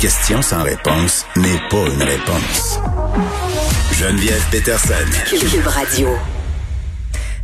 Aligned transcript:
question 0.00 0.40
sans 0.42 0.62
réponse 0.62 1.26
n'est 1.36 1.58
pas 1.70 1.88
une 1.92 2.02
réponse. 2.02 2.78
Geneviève 3.92 4.44
Peterson. 4.50 4.94
Cube 5.26 5.66
Radio. 5.66 6.08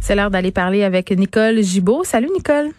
C'est 0.00 0.14
l'heure 0.14 0.30
d'aller 0.30 0.52
parler 0.52 0.84
avec 0.84 1.10
Nicole 1.10 1.62
Gibault. 1.62 2.04
Salut 2.04 2.30
Nicole. 2.32 2.70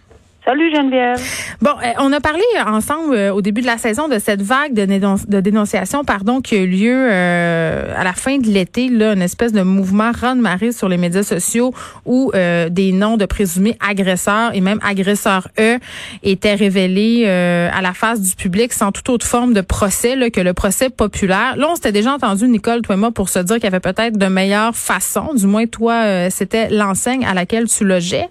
Salut 0.46 0.70
Geneviève. 0.76 1.20
Bon, 1.60 1.72
euh, 1.72 1.94
on 1.98 2.14
a 2.14 2.20
parlé 2.20 2.44
ensemble 2.68 3.16
euh, 3.16 3.34
au 3.34 3.42
début 3.42 3.62
de 3.62 3.66
la 3.66 3.80
saison 3.80 4.08
de 4.08 4.20
cette 4.20 4.44
vague 4.44 4.76
de, 4.76 5.40
dénonciation 5.40 6.04
pardon, 6.04 6.40
qui 6.40 6.54
a 6.54 6.60
eu 6.60 6.68
lieu 6.68 7.08
euh, 7.10 7.92
à 7.98 8.04
la 8.04 8.14
fin 8.14 8.38
de 8.38 8.46
l'été, 8.46 8.90
là, 8.90 9.14
une 9.14 9.24
espèce 9.24 9.54
de 9.54 9.64
mouvement 9.64 10.12
rend-marée 10.12 10.72
sur 10.72 10.88
les 10.88 10.98
médias 10.98 11.24
sociaux 11.24 11.74
où 12.06 12.32
des 12.70 12.92
noms 12.92 13.18
de 13.18 13.26
présumés 13.26 13.76
agresseurs 13.80 14.52
et 14.54 14.62
même 14.62 14.80
agresseurs 14.84 15.48
eux 15.60 15.80
étaient 16.22 16.54
révélés 16.54 17.28
à 17.28 17.82
la 17.82 17.94
face 17.94 18.22
du 18.22 18.36
public 18.36 18.72
sans 18.72 18.92
toute 18.92 19.10
autre 19.10 19.26
forme 19.26 19.54
de 19.54 19.62
procès 19.62 20.16
là, 20.16 20.30
que 20.30 20.42
le 20.42 20.54
procès 20.54 20.92
populaire. 20.92 21.56
Là, 21.58 21.70
on 21.72 21.76
s'était 21.76 21.92
déjà 21.92 22.14
entendu, 22.14 22.48
Nicole, 22.48 22.82
toi 22.82 22.96
et 22.96 22.98
moi, 23.00 23.12
pour 23.12 23.30
se 23.30 23.40
dire 23.40 23.56
qu'il 23.56 23.64
y 23.64 23.68
avait 23.68 23.80
peut-être 23.80 24.18
de 24.18 24.28
meilleures 24.28 24.76
façons. 24.76 25.34
Du 25.34 25.48
moins, 25.48 25.66
toi, 25.66 26.30
c'était 26.30 26.70
l'enseigne 26.70 27.26
à 27.26 27.34
laquelle 27.34 27.68
tu 27.68 27.84
logeais. 27.84 28.28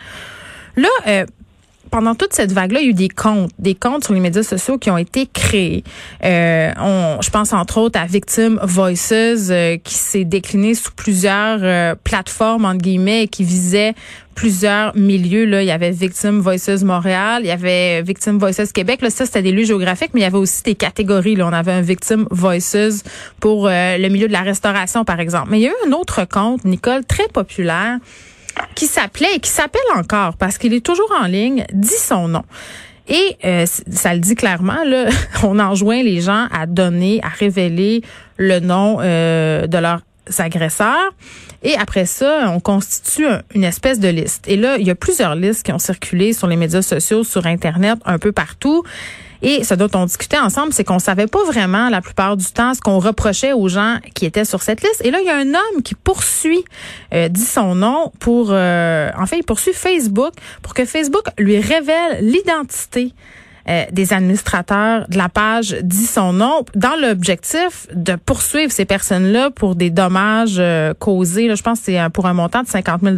Là, 0.76 1.24
pendant 1.94 2.16
toute 2.16 2.32
cette 2.32 2.50
vague-là, 2.50 2.80
il 2.80 2.86
y 2.86 2.88
a 2.88 2.90
eu 2.90 2.94
des 2.94 3.08
comptes, 3.08 3.52
des 3.60 3.76
comptes 3.76 4.02
sur 4.02 4.14
les 4.14 4.18
médias 4.18 4.42
sociaux 4.42 4.78
qui 4.78 4.90
ont 4.90 4.98
été 4.98 5.28
créés. 5.32 5.84
Euh, 6.24 6.72
on, 6.76 7.22
je 7.22 7.30
pense 7.30 7.52
entre 7.52 7.78
autres 7.78 8.00
à 8.00 8.04
Victim 8.04 8.58
Voices, 8.64 9.12
euh, 9.12 9.76
qui 9.76 9.94
s'est 9.94 10.24
décliné 10.24 10.74
sous 10.74 10.90
plusieurs 10.90 11.60
euh, 11.62 11.94
plateformes 12.02 12.64
entre 12.64 12.78
guillemets, 12.78 13.22
et 13.22 13.28
qui 13.28 13.44
visait 13.44 13.94
plusieurs 14.34 14.96
milieux. 14.96 15.44
Là, 15.44 15.62
il 15.62 15.66
y 15.66 15.70
avait 15.70 15.92
Victim 15.92 16.40
Voices 16.40 16.82
Montréal, 16.82 17.42
il 17.44 17.46
y 17.46 17.52
avait 17.52 18.02
Victim 18.02 18.40
Voices 18.40 18.72
Québec. 18.72 19.00
Là, 19.00 19.10
ça 19.10 19.24
c'était 19.24 19.42
des 19.42 19.52
lieux 19.52 19.64
géographiques, 19.64 20.10
mais 20.14 20.22
il 20.22 20.24
y 20.24 20.26
avait 20.26 20.36
aussi 20.36 20.64
des 20.64 20.74
catégories. 20.74 21.36
Là, 21.36 21.46
on 21.46 21.52
avait 21.52 21.70
un 21.70 21.82
Victim 21.82 22.26
Voices 22.32 23.04
pour 23.38 23.68
le 23.68 24.08
milieu 24.08 24.26
de 24.26 24.32
la 24.32 24.42
restauration, 24.42 25.04
par 25.04 25.20
exemple. 25.20 25.46
Mais 25.52 25.60
il 25.60 25.62
y 25.62 25.68
a 25.68 25.70
eu 25.70 25.88
un 25.88 25.92
autre 25.92 26.24
compte, 26.24 26.64
Nicole, 26.64 27.04
très 27.04 27.28
populaire 27.28 28.00
qui 28.74 28.86
s'appelait 28.86 29.36
et 29.36 29.40
qui 29.40 29.50
s'appelle 29.50 29.80
encore 29.96 30.36
parce 30.36 30.58
qu'il 30.58 30.72
est 30.74 30.84
toujours 30.84 31.12
en 31.20 31.26
ligne, 31.26 31.64
dit 31.72 31.88
son 31.88 32.28
nom. 32.28 32.44
Et 33.08 33.36
euh, 33.44 33.66
ça 33.66 34.14
le 34.14 34.20
dit 34.20 34.34
clairement, 34.34 34.82
là, 34.84 35.08
on 35.42 35.58
enjoint 35.58 36.02
les 36.02 36.20
gens 36.20 36.46
à 36.50 36.66
donner, 36.66 37.20
à 37.22 37.28
révéler 37.28 38.02
le 38.36 38.60
nom 38.60 38.98
euh, 39.00 39.66
de 39.66 39.78
leurs 39.78 40.00
agresseurs. 40.38 41.12
Et 41.62 41.76
après 41.76 42.06
ça, 42.06 42.50
on 42.50 42.60
constitue 42.60 43.26
une 43.54 43.64
espèce 43.64 43.98
de 43.98 44.08
liste. 44.08 44.46
Et 44.48 44.56
là, 44.56 44.76
il 44.78 44.86
y 44.86 44.90
a 44.90 44.94
plusieurs 44.94 45.34
listes 45.34 45.64
qui 45.64 45.72
ont 45.72 45.78
circulé 45.78 46.32
sur 46.32 46.46
les 46.46 46.56
médias 46.56 46.82
sociaux, 46.82 47.24
sur 47.24 47.46
Internet, 47.46 47.98
un 48.04 48.18
peu 48.18 48.32
partout. 48.32 48.82
Et 49.46 49.62
ce 49.62 49.74
dont 49.74 49.90
on 49.92 50.06
discutait 50.06 50.38
ensemble, 50.38 50.72
c'est 50.72 50.84
qu'on 50.84 50.98
savait 50.98 51.26
pas 51.26 51.44
vraiment 51.44 51.90
la 51.90 52.00
plupart 52.00 52.38
du 52.38 52.46
temps 52.46 52.72
ce 52.72 52.80
qu'on 52.80 52.98
reprochait 52.98 53.52
aux 53.52 53.68
gens 53.68 53.98
qui 54.14 54.24
étaient 54.24 54.46
sur 54.46 54.62
cette 54.62 54.82
liste. 54.82 55.04
Et 55.04 55.10
là, 55.10 55.18
il 55.20 55.26
y 55.26 55.30
a 55.30 55.36
un 55.36 55.50
homme 55.50 55.82
qui 55.84 55.94
poursuit, 55.94 56.64
euh, 57.12 57.28
dit 57.28 57.44
son 57.44 57.74
nom, 57.74 58.10
pour, 58.20 58.48
euh, 58.50 59.10
en 59.18 59.24
il 59.36 59.44
poursuit 59.44 59.74
Facebook 59.74 60.32
pour 60.62 60.72
que 60.72 60.86
Facebook 60.86 61.24
lui 61.36 61.60
révèle 61.60 62.20
l'identité 62.22 63.12
euh, 63.68 63.84
des 63.92 64.14
administrateurs 64.14 65.06
de 65.08 65.18
la 65.18 65.28
page 65.28 65.76
dit 65.82 66.06
son 66.06 66.32
nom 66.32 66.64
dans 66.74 66.98
l'objectif 66.98 67.86
de 67.92 68.14
poursuivre 68.14 68.72
ces 68.72 68.86
personnes-là 68.86 69.50
pour 69.50 69.74
des 69.74 69.90
dommages 69.90 70.62
causés. 70.98 71.48
Là, 71.48 71.54
je 71.54 71.62
pense 71.62 71.80
que 71.80 71.84
c'est 71.86 72.10
pour 72.14 72.24
un 72.24 72.34
montant 72.34 72.62
de 72.62 72.68
50 72.68 73.02
000 73.02 73.16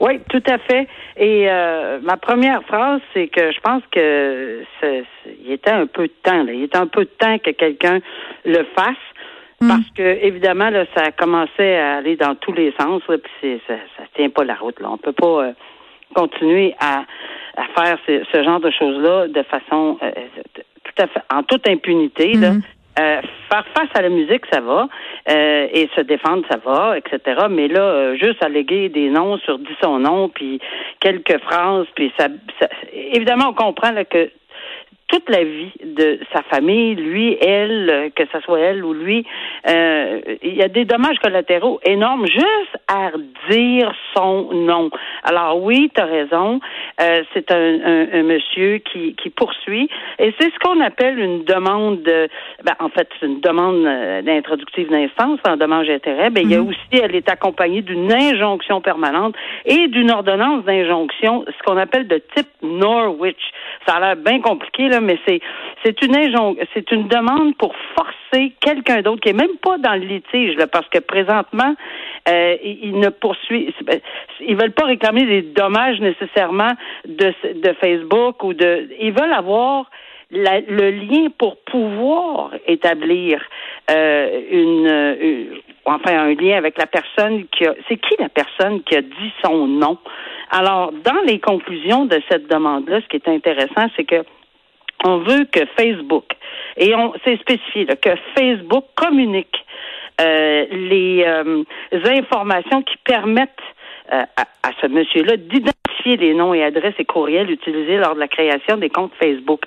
oui, 0.00 0.20
tout 0.28 0.42
à 0.46 0.58
fait. 0.58 0.86
Et 1.16 1.48
euh, 1.48 2.00
ma 2.02 2.16
première 2.16 2.62
phrase, 2.64 3.00
c'est 3.14 3.28
que 3.28 3.50
je 3.50 3.60
pense 3.60 3.82
que 3.90 4.62
il 5.44 5.52
était 5.52 5.70
un 5.70 5.86
peu 5.86 6.04
de 6.04 6.12
temps. 6.22 6.42
Là. 6.42 6.52
Il 6.52 6.64
était 6.64 6.78
un 6.78 6.86
peu 6.86 7.04
de 7.04 7.10
temps 7.18 7.38
que 7.38 7.50
quelqu'un 7.50 8.00
le 8.44 8.64
fasse. 8.76 8.96
Mm. 9.60 9.68
Parce 9.68 9.90
que 9.96 10.02
évidemment 10.02 10.68
là, 10.68 10.84
ça 10.94 11.12
commençait 11.12 11.76
à 11.76 11.96
aller 11.96 12.16
dans 12.16 12.34
tous 12.34 12.52
les 12.52 12.74
sens. 12.78 13.02
Là, 13.08 13.16
puis 13.18 13.60
ça, 13.66 13.74
ça 13.96 14.04
tient 14.14 14.28
pas 14.28 14.44
la 14.44 14.54
route. 14.54 14.78
Là, 14.80 14.90
on 14.90 14.98
peut 14.98 15.12
pas 15.12 15.44
euh, 15.44 15.52
continuer 16.14 16.74
à, 16.78 17.04
à 17.56 17.64
faire 17.74 17.98
ce, 18.06 18.42
genre 18.44 18.60
de 18.60 18.70
choses 18.70 19.02
là 19.02 19.28
de 19.28 19.42
façon 19.44 19.98
euh, 20.02 20.10
tout 20.84 21.02
à 21.02 21.06
fait 21.06 21.22
en 21.32 21.42
toute 21.42 21.66
impunité. 21.68 22.34
Là. 22.34 22.52
Mm. 22.52 22.62
Euh, 22.98 23.20
faire 23.50 23.66
face 23.76 23.90
à 23.94 24.00
la 24.00 24.08
musique, 24.08 24.44
ça 24.50 24.60
va, 24.60 24.88
euh, 25.28 25.68
et 25.70 25.88
se 25.94 26.00
défendre, 26.00 26.44
ça 26.50 26.56
va, 26.64 26.96
etc. 26.96 27.46
Mais 27.50 27.68
là, 27.68 27.82
euh, 27.82 28.16
juste 28.16 28.42
alléguer 28.42 28.88
des 28.88 29.10
noms 29.10 29.36
sur 29.38 29.58
dit 29.58 29.76
son 29.82 29.98
nom, 29.98 30.30
puis 30.30 30.60
quelques 31.00 31.38
phrases, 31.42 31.86
puis 31.94 32.10
ça, 32.18 32.28
ça 32.58 32.68
évidemment, 32.92 33.48
on 33.50 33.52
comprend 33.52 33.90
là, 33.90 34.06
que 34.06 34.30
toute 35.08 35.28
la 35.28 35.44
vie 35.44 35.72
de 35.84 36.18
sa 36.32 36.42
famille, 36.42 36.94
lui, 36.94 37.36
elle, 37.40 38.10
que 38.16 38.24
ce 38.32 38.40
soit 38.40 38.60
elle 38.60 38.84
ou 38.84 38.92
lui, 38.92 39.24
euh, 39.68 40.20
il 40.42 40.54
y 40.54 40.62
a 40.62 40.68
des 40.68 40.84
dommages 40.84 41.18
collatéraux 41.18 41.80
énormes 41.84 42.26
juste 42.26 42.76
à 42.88 43.12
dire 43.50 43.94
son 44.16 44.52
nom. 44.52 44.90
Alors 45.22 45.62
oui, 45.62 45.90
tu 45.94 46.00
as 46.00 46.06
raison, 46.06 46.60
euh, 47.00 47.22
c'est 47.34 47.50
un, 47.50 47.78
un, 48.12 48.22
monsieur 48.22 48.78
qui, 48.78 49.14
qui 49.14 49.30
poursuit 49.30 49.88
et 50.18 50.34
c'est 50.38 50.50
ce 50.52 50.58
qu'on 50.60 50.80
appelle 50.80 51.18
une 51.18 51.44
demande, 51.44 52.02
de, 52.02 52.28
ben, 52.64 52.74
en 52.80 52.88
fait, 52.88 53.08
c'est 53.20 53.26
une 53.26 53.40
demande 53.40 53.84
euh, 53.84 54.22
d'introductive 54.22 54.88
d'instance 54.88 55.40
en 55.46 55.56
dommage 55.56 55.88
d'intérêt. 55.88 56.30
Ben, 56.30 56.42
il 56.44 56.50
y 56.50 56.54
a 56.54 56.62
mhm. 56.62 56.68
aussi, 56.68 57.02
elle 57.02 57.14
est 57.14 57.28
accompagnée 57.28 57.82
d'une 57.82 58.12
injonction 58.12 58.80
permanente 58.80 59.34
et 59.64 59.88
d'une 59.88 60.10
ordonnance 60.10 60.64
d'injonction, 60.64 61.44
ce 61.46 61.62
qu'on 61.64 61.76
appelle 61.76 62.08
de 62.08 62.22
type 62.34 62.48
Norwich. 62.62 63.52
Ça 63.86 63.96
a 63.96 64.00
l'air 64.00 64.16
bien 64.16 64.40
compliqué, 64.40 64.88
là, 64.88 65.00
mais 65.00 65.18
c'est 65.26 65.40
c'est 65.84 66.02
une 66.02 66.16
c'est 66.74 66.90
une 66.90 67.08
demande 67.08 67.56
pour 67.56 67.74
forcer 67.94 68.52
quelqu'un 68.60 69.02
d'autre 69.02 69.20
qui 69.20 69.28
est 69.28 69.40
même 69.40 69.56
pas 69.62 69.78
dans 69.78 69.94
le 69.94 70.06
litige, 70.06 70.56
là, 70.56 70.66
parce 70.66 70.88
que 70.88 70.98
présentement, 70.98 71.74
euh, 72.28 72.56
ils 72.62 72.98
ne 72.98 73.08
poursuivent, 73.08 73.72
ben, 73.84 74.00
ils 74.40 74.56
veulent 74.56 74.72
pas 74.72 74.86
réclamer 74.86 75.24
des 75.26 75.42
dommages 75.42 76.00
nécessairement 76.00 76.72
de, 77.06 77.32
de 77.54 77.72
Facebook 77.74 78.42
ou 78.42 78.52
de, 78.52 78.88
ils 79.00 79.12
veulent 79.12 79.32
avoir 79.32 79.90
le 80.30 80.90
lien 80.90 81.28
pour 81.38 81.56
pouvoir 81.58 82.50
établir 82.66 83.40
euh, 83.90 84.40
une, 84.50 85.60
enfin 85.84 86.18
un 86.18 86.34
lien 86.34 86.56
avec 86.56 86.78
la 86.78 86.86
personne 86.86 87.46
qui 87.46 87.64
a 87.64 87.74
c'est 87.88 87.96
qui 87.96 88.14
la 88.18 88.28
personne 88.28 88.82
qui 88.82 88.96
a 88.96 89.02
dit 89.02 89.32
son 89.44 89.68
nom? 89.68 89.98
Alors 90.50 90.92
dans 90.92 91.20
les 91.26 91.38
conclusions 91.38 92.06
de 92.06 92.20
cette 92.28 92.48
demande 92.48 92.88
là, 92.88 93.00
ce 93.00 93.06
qui 93.06 93.16
est 93.16 93.28
intéressant, 93.28 93.88
c'est 93.96 94.04
que 94.04 94.24
on 95.04 95.18
veut 95.18 95.44
que 95.44 95.60
Facebook, 95.78 96.24
et 96.76 96.94
on 96.94 97.12
c'est 97.24 97.38
spécifié, 97.40 97.86
que 97.86 98.10
Facebook 98.36 98.86
communique 98.96 99.54
euh, 99.54 99.95
les 100.18 101.24
euh, 101.26 101.64
informations 101.92 102.82
qui 102.82 102.96
permettent 103.04 103.50
euh, 104.12 104.22
à, 104.36 104.70
ce 104.80 104.86
monsieur-là 104.86 105.36
d'identifier 105.36 106.16
les 106.16 106.32
noms 106.34 106.54
et 106.54 106.62
adresses 106.62 106.94
et 106.98 107.04
courriels 107.04 107.50
utilisés 107.50 107.96
lors 107.96 108.14
de 108.14 108.20
la 108.20 108.28
création 108.28 108.76
des 108.76 108.88
comptes 108.88 109.12
Facebook. 109.20 109.62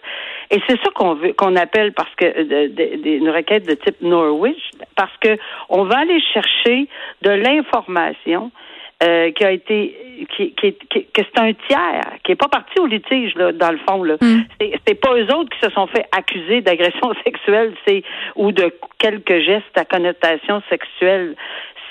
Et 0.50 0.60
c'est 0.68 0.78
ça 0.82 0.92
qu'on 0.96 1.16
veut, 1.16 1.34
qu'on 1.34 1.58
appelle 1.58 1.92
parce 1.92 2.14
que 2.16 2.26
une 2.26 3.30
requête 3.30 3.68
de 3.68 3.74
type 3.74 4.02
Norwich, 4.02 4.72
parce 4.96 5.16
que 5.20 5.38
on 5.68 5.84
va 5.84 6.00
aller 6.00 6.22
chercher 6.34 6.88
de 7.22 7.32
l'information 7.32 8.52
euh, 9.04 9.32
qui 9.32 9.44
a 9.44 9.52
été 9.52 9.96
qui, 10.26 10.54
qui, 10.54 10.74
qui 10.90 11.06
que 11.06 11.22
c'est 11.22 11.40
un 11.40 11.54
tiers 11.68 12.14
qui 12.24 12.34
est 12.34 12.36
pas 12.36 12.48
parti 12.48 12.80
au 12.80 12.86
litige 12.86 13.36
là 13.36 13.52
dans 13.52 13.72
le 13.72 13.80
fond 13.88 14.04
là. 14.04 14.16
Mm. 14.22 14.42
c'est 14.88 14.96
pas 14.96 15.16
eux 15.16 15.34
autres 15.34 15.50
qui 15.50 15.60
se 15.60 15.72
sont 15.72 15.88
fait 15.88 16.06
accuser 16.16 16.62
d'agression 16.62 17.14
sexuelle 17.24 17.74
c'est 17.88 18.04
ou 18.36 18.52
de 18.52 18.74
quelques 18.98 19.40
gestes 19.40 19.78
à 19.78 19.86
connotation 19.86 20.62
sexuelle. 20.70 21.36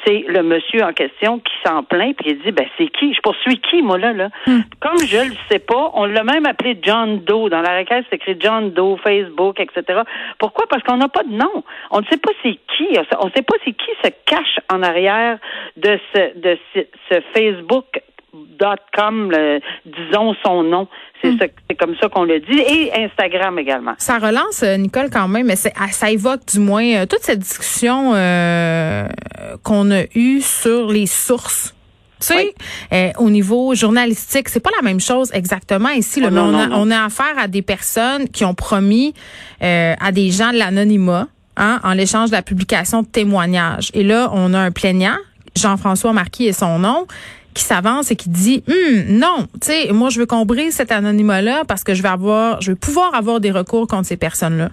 C'est 0.07 0.25
le 0.29 0.45
monsieur 0.45 0.85
en 0.85 0.93
question 0.93 1.41
qui 1.41 1.53
s'en 1.67 1.83
plaint 1.83 2.17
puis 2.17 2.31
il 2.31 2.39
dit 2.39 2.53
ben 2.53 2.67
c'est 2.79 2.89
qui? 2.89 3.13
Je 3.13 3.21
poursuis 3.21 3.59
qui 3.59 3.83
moi 3.83 3.99
là 3.99 4.13
là? 4.13 4.29
Hmm. 4.47 4.61
comme 4.81 4.99
je 5.01 5.29
le 5.29 5.35
sais 5.51 5.59
pas 5.59 5.91
on 5.95 6.05
l'a 6.05 6.23
même 6.23 6.47
appelé 6.47 6.79
John 6.81 7.19
Doe. 7.21 7.49
Dans 7.51 7.61
la 7.61 7.79
requête 7.79 8.05
c'est 8.09 8.17
écrit 8.17 8.37
John 8.39 8.71
Doe 8.71 8.97
Facebook 9.03 9.59
etc 9.59 10.03
pourquoi? 10.39 10.67
Parce 10.69 10.83
qu'on 10.83 10.97
n'a 10.97 11.09
pas 11.09 11.25
de 11.25 11.33
nom. 11.33 11.65
On 11.91 12.01
ne 12.01 12.07
sait 12.07 12.17
pas 12.17 12.33
c'est 12.43 12.59
qui. 12.77 12.97
On 13.21 13.27
ne 13.27 13.33
sait 13.33 13.43
pas 13.43 13.57
c'est 13.65 13.73
qui 13.73 13.91
se 14.03 14.11
cache 14.25 14.59
en 14.73 14.83
arrière 14.83 15.39
de 15.77 15.99
ce 16.15 16.39
de 16.39 16.59
ce, 16.75 17.21
Facebook 17.35 18.01
.com, 18.33 19.33
disons 19.85 20.35
son 20.45 20.63
nom. 20.63 20.89
Hmm. 21.25 21.37
C'est 21.41 21.77
comme 21.77 21.97
ça 22.01 22.09
qu'on 22.09 22.25
le 22.25 22.41
dit. 22.41 22.59
Et 22.59 22.93
Instagram 22.95 23.59
également. 23.59 23.95
Ça 23.99 24.19
relance, 24.19 24.63
euh, 24.63 24.77
Nicole, 24.77 25.11
quand 25.11 25.29
même, 25.29 25.47
mais 25.47 25.57
ah, 25.77 25.89
ça 25.91 26.11
évoque 26.11 26.47
du 26.47 26.61
moins 26.61 26.85
euh, 26.85 27.07
toute 27.07 27.23
cette 27.23 27.41
discussion 27.41 28.13
euh, 28.15 29.07
qu'on 29.65 29.91
a 29.91 30.05
eue 30.15 30.41
sur 30.41 30.89
les 30.89 31.07
sources. 31.07 31.75
Tu 32.21 32.35
sais, 32.91 33.15
au 33.19 33.31
niveau 33.31 33.77
journalistique, 33.77 34.49
c'est 34.49 34.59
pas 34.59 34.73
la 34.75 34.83
même 34.83 34.99
chose 34.99 35.31
exactement 35.33 35.91
ici. 35.91 36.21
Oh 36.25 36.29
on, 36.33 36.91
a, 36.91 37.05
affaire 37.05 37.39
à 37.39 37.47
des 37.47 37.63
personnes 37.63 38.29
qui 38.29 38.45
ont 38.45 38.55
promis 38.55 39.15
à 39.61 40.11
des 40.11 40.33
gens 40.33 40.51
de 40.51 40.59
l'anonymat 40.59 41.29
hein, 41.57 41.79
en 41.85 41.93
l'échange 41.93 42.31
de 42.31 42.35
la 42.35 42.43
publication 42.43 43.03
de 43.03 43.07
témoignages. 43.07 43.93
Et 43.95 44.03
là, 44.03 44.31
on 44.33 44.53
a 44.53 44.59
un 44.59 44.73
plaignant, 44.73 45.17
Jean-François 45.55 46.13
Marquis 46.13 46.47
et 46.47 46.53
son 46.53 46.81
nom, 46.81 47.07
qui 47.59 47.65
s'avance 47.65 48.11
et 48.13 48.17
qui 48.17 48.29
dit 48.29 48.63
hum, 48.69 49.19
non, 49.19 49.47
tu 49.61 49.73
sais, 49.73 49.93
moi 49.93 50.11
je 50.11 50.21
veux 50.21 50.27
qu'on 50.27 50.47
brise 50.47 50.75
cet 50.75 50.93
anonymat 50.93 51.43
là 51.43 51.63
parce 51.67 51.83
que 51.83 51.93
je 51.93 52.03
vais 52.03 52.09
avoir 52.09 52.61
je 52.61 52.71
vais 52.71 52.79
pouvoir 52.79 53.15
avoir 53.15 53.41
des 53.41 53.51
recours 53.51 53.87
contre 53.89 54.07
ces 54.07 54.17
personnes-là. 54.17 54.69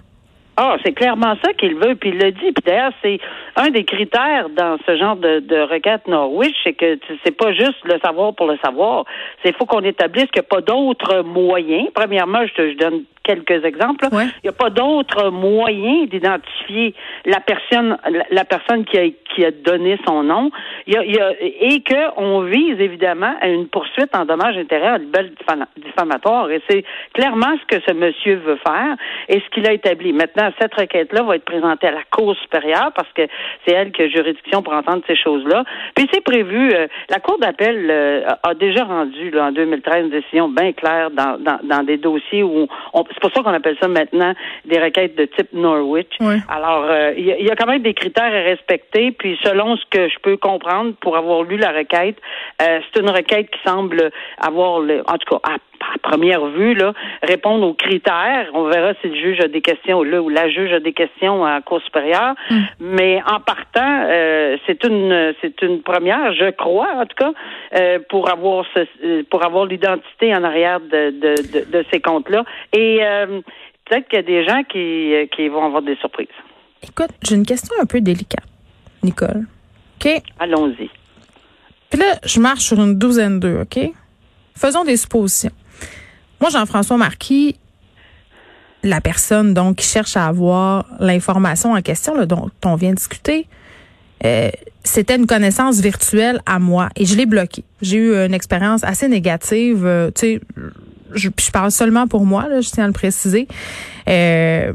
Ah, 0.58 0.76
c'est 0.82 0.92
clairement 0.92 1.34
ça 1.44 1.52
qu'il 1.52 1.74
veut, 1.74 1.96
puis 1.96 2.08
il 2.10 2.18
le 2.18 2.32
dit. 2.32 2.50
Puis 2.52 2.62
d'ailleurs, 2.64 2.92
c'est 3.02 3.18
un 3.56 3.68
des 3.68 3.84
critères 3.84 4.48
dans 4.56 4.78
ce 4.86 4.96
genre 4.96 5.16
de, 5.16 5.40
de 5.40 5.60
requête 5.60 6.08
Norwich, 6.08 6.56
c'est 6.64 6.72
que 6.72 6.98
c'est 7.24 7.36
pas 7.36 7.52
juste 7.52 7.76
le 7.84 7.98
savoir 8.02 8.34
pour 8.34 8.46
le 8.46 8.56
savoir. 8.64 9.04
C'est 9.44 9.54
faut 9.54 9.66
qu'on 9.66 9.82
établisse 9.82 10.30
qu'il 10.30 10.40
n'y 10.40 10.46
a 10.46 10.48
pas 10.48 10.62
d'autres 10.62 11.22
moyens. 11.22 11.88
Premièrement, 11.94 12.40
je 12.46 12.54
te 12.54 12.70
je 12.70 12.76
donne 12.78 13.02
quelques 13.26 13.64
exemples. 13.64 14.06
Il 14.12 14.28
n'y 14.44 14.50
a 14.50 14.52
pas 14.52 14.70
d'autre 14.70 15.30
moyen 15.30 16.04
d'identifier 16.04 16.94
la 17.24 17.40
personne, 17.40 17.98
la 18.30 18.44
personne 18.44 18.84
qui 18.84 18.98
a, 18.98 19.08
qui 19.34 19.44
a 19.44 19.50
donné 19.50 19.98
son 20.06 20.22
nom. 20.22 20.50
Il 20.86 20.94
y 20.94 20.96
a, 20.96 21.04
il 21.04 21.14
y 21.14 21.18
a, 21.18 21.32
et 21.40 21.82
qu'on 21.82 22.42
vise 22.42 22.80
évidemment 22.80 23.34
à 23.40 23.48
une 23.48 23.66
poursuite 23.66 24.14
en 24.14 24.24
dommages 24.24 24.56
intérêts 24.56 24.86
à 24.86 24.98
libelle 24.98 25.32
diffamatoire. 25.76 26.50
Et 26.50 26.62
c'est 26.70 26.84
clairement 27.14 27.54
ce 27.60 27.76
que 27.76 27.82
ce 27.86 27.92
monsieur 27.92 28.36
veut 28.36 28.58
faire 28.66 28.96
et 29.28 29.40
ce 29.40 29.50
qu'il 29.50 29.66
a 29.66 29.72
établi. 29.72 30.12
Maintenant, 30.12 30.50
cette 30.60 30.74
requête-là 30.74 31.22
va 31.22 31.36
être 31.36 31.44
présentée 31.44 31.88
à 31.88 31.92
la 31.92 32.04
Cour 32.10 32.36
supérieure 32.36 32.92
parce 32.94 33.12
que 33.12 33.22
c'est 33.66 33.74
elle 33.74 33.90
qui 33.90 34.02
a 34.02 34.08
juridiction 34.08 34.62
pour 34.62 34.72
entendre 34.72 35.02
ces 35.06 35.16
choses-là. 35.16 35.64
Puis 35.94 36.08
c'est 36.12 36.22
prévu, 36.22 36.72
euh, 36.72 36.86
la 37.10 37.18
Cour 37.18 37.38
d'appel 37.38 37.88
euh, 37.90 38.24
a 38.42 38.54
déjà 38.54 38.84
rendu 38.84 39.30
là, 39.30 39.46
en 39.46 39.52
2013 39.52 40.04
une 40.04 40.10
décision 40.10 40.48
bien 40.48 40.72
claire 40.72 41.10
dans, 41.10 41.38
dans, 41.38 41.58
dans 41.62 41.82
des 41.82 41.96
dossiers 41.96 42.42
où 42.42 42.68
on, 42.92 43.04
c'est 43.16 43.20
pour 43.20 43.32
ça 43.32 43.42
qu'on 43.42 43.54
appelle 43.54 43.76
ça 43.80 43.88
maintenant 43.88 44.34
des 44.66 44.78
requêtes 44.78 45.16
de 45.16 45.24
type 45.24 45.52
Norwich. 45.54 46.18
Alors, 46.48 46.84
euh, 46.84 47.14
il 47.16 47.24
y, 47.24 47.50
a 47.50 47.56
quand 47.56 47.66
même 47.66 47.82
des 47.82 47.94
critères 47.94 48.24
à 48.24 48.42
respecter. 48.42 49.10
Puis, 49.12 49.38
selon 49.42 49.76
ce 49.76 49.84
que 49.90 50.08
je 50.08 50.18
peux 50.20 50.36
comprendre, 50.36 50.92
pour 51.00 51.16
avoir 51.16 51.42
lu 51.42 51.56
la 51.56 51.72
requête, 51.72 52.16
euh, 52.60 52.80
c'est 52.92 53.00
une 53.00 53.08
requête 53.08 53.50
qui 53.50 53.58
semble 53.64 54.10
avoir, 54.38 54.80
le, 54.80 55.00
en 55.06 55.16
tout 55.16 55.38
cas, 55.38 55.50
à, 55.50 55.56
première 56.02 56.44
vue, 56.46 56.74
là, 56.74 56.92
répondre 57.22 57.66
aux 57.66 57.74
critères. 57.74 58.48
On 58.54 58.64
verra 58.64 58.92
si 59.00 59.08
le 59.08 59.14
juge 59.14 59.40
a 59.40 59.48
des 59.48 59.60
questions 59.60 60.02
là 60.02 60.20
ou 60.20 60.28
la 60.28 60.48
juge 60.48 60.72
a 60.72 60.80
des 60.80 60.92
questions 60.92 61.44
à 61.44 61.54
la 61.54 61.60
Cour 61.60 61.80
supérieure. 61.82 62.34
Hmm. 62.50 62.62
Mais 62.80 63.22
en 63.30 63.40
partant, 63.40 64.04
euh, 64.08 64.56
c'est 64.66 64.84
une 64.84 65.34
c'est 65.40 65.62
une 65.62 65.82
première, 65.82 66.32
je 66.34 66.50
crois, 66.50 66.88
en 66.96 67.06
tout 67.06 67.16
cas, 67.16 67.32
pour 68.08 68.30
avoir 68.30 68.64
ce, 68.74 69.22
pour 69.22 69.44
avoir 69.44 69.66
l'identité 69.66 70.34
en 70.34 70.44
arrière 70.44 70.80
de, 70.80 71.10
de, 71.10 71.70
de 71.70 71.84
ces 71.90 72.00
comptes-là. 72.00 72.44
Et 72.72 73.05
euh, 73.06 73.40
peut-être 73.84 74.08
qu'il 74.08 74.16
y 74.16 74.20
a 74.20 74.22
des 74.22 74.44
gens 74.44 74.62
qui, 74.64 75.14
euh, 75.14 75.26
qui 75.26 75.48
vont 75.48 75.64
avoir 75.64 75.82
des 75.82 75.96
surprises. 75.96 76.28
Écoute, 76.82 77.10
j'ai 77.22 77.36
une 77.36 77.46
question 77.46 77.74
un 77.80 77.86
peu 77.86 78.00
délicate, 78.00 78.44
Nicole. 79.02 79.46
OK? 79.98 80.22
Allons-y. 80.38 80.90
Puis 81.90 82.00
là, 82.00 82.18
je 82.24 82.40
marche 82.40 82.64
sur 82.64 82.82
une 82.82 82.98
douzaine 82.98 83.40
d'eux, 83.40 83.62
OK? 83.62 83.78
Faisons 84.56 84.84
des 84.84 84.96
suppositions. 84.96 85.52
Moi, 86.40 86.50
Jean-François 86.50 86.96
Marquis, 86.96 87.56
la 88.82 89.00
personne 89.00 89.54
donc 89.54 89.76
qui 89.76 89.86
cherche 89.86 90.16
à 90.16 90.26
avoir 90.26 90.86
l'information 91.00 91.72
en 91.72 91.82
question 91.82 92.14
là, 92.14 92.26
dont 92.26 92.50
on 92.64 92.74
vient 92.74 92.90
de 92.90 92.96
discuter, 92.96 93.46
euh, 94.24 94.50
c'était 94.84 95.16
une 95.16 95.26
connaissance 95.26 95.80
virtuelle 95.80 96.40
à 96.46 96.58
moi 96.58 96.88
et 96.96 97.04
je 97.04 97.16
l'ai 97.16 97.26
bloqué. 97.26 97.64
J'ai 97.82 97.96
eu 97.96 98.14
une 98.14 98.34
expérience 98.34 98.84
assez 98.84 99.08
négative. 99.08 100.10
tu 100.14 100.20
sais, 100.20 100.40
je, 101.12 101.28
parle 101.52 101.70
seulement 101.70 102.06
pour 102.06 102.24
moi, 102.24 102.48
là, 102.48 102.60
je 102.60 102.70
tiens 102.70 102.84
à 102.84 102.86
le 102.86 102.92
préciser. 102.92 103.48
Euh, 104.08 104.72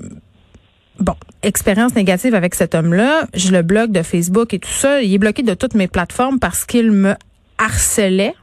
bon, 1.00 1.16
expérience 1.44 1.96
négative 1.96 2.36
avec 2.36 2.56
cet 2.56 2.76
homme-là. 2.76 3.28
Je 3.34 3.52
le 3.52 3.62
bloque 3.62 3.92
de 3.92 4.04
Facebook 4.04 4.54
et 4.54 4.60
tout 4.60 4.70
ça. 4.70 5.02
Il 5.02 5.14
est 5.14 5.18
bloqué 5.18 5.44
de 5.44 5.54
toutes 5.54 5.74
mes 5.74 5.88
plateformes 5.88 6.40
parce 6.40 6.66
qu'il 6.66 6.92
me 6.92 7.16
harcelait 7.58 8.36